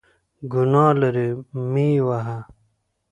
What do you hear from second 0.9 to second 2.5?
لري، مه یې وهه!